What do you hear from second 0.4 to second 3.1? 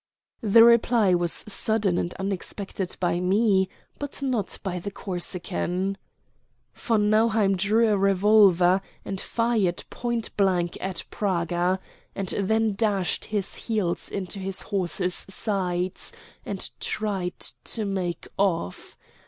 The reply was sudden and unexpected